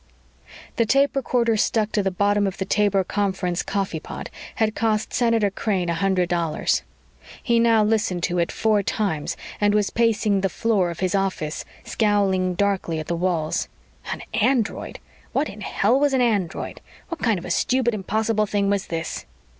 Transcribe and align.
The 0.77 0.85
tape 0.87 1.15
recorder 1.15 1.55
stuck 1.57 1.91
to 1.91 2.01
the 2.01 2.09
bottom 2.09 2.47
of 2.47 2.57
the 2.57 2.65
Taber 2.65 3.03
conference 3.03 3.61
coffeepot 3.61 4.31
had 4.55 4.73
cost 4.73 5.13
Senator 5.13 5.51
Crane 5.51 5.89
a 5.89 5.93
hundred 5.93 6.27
dollars. 6.27 6.81
He 7.43 7.53
had 7.57 7.61
now 7.65 7.83
listened 7.83 8.23
to 8.23 8.39
it 8.39 8.51
four 8.51 8.81
times 8.81 9.37
and 9.61 9.75
was 9.75 9.91
pacing 9.91 10.41
the 10.41 10.49
floor 10.49 10.89
of 10.89 11.01
his 11.01 11.13
office, 11.13 11.65
scowling 11.83 12.55
darkly 12.55 12.97
at 12.99 13.05
the 13.05 13.15
walls. 13.15 13.67
An 14.11 14.23
android! 14.33 14.97
What 15.33 15.49
in 15.49 15.61
hell 15.61 15.99
was 15.99 16.13
an 16.13 16.21
android? 16.21 16.81
What 17.09 17.21
kind 17.21 17.37
of 17.37 17.45
a 17.45 17.51
stupid, 17.51 17.93
impossible 17.93 18.47
thing 18.47 18.71
was 18.71 18.87
this? 18.87 19.27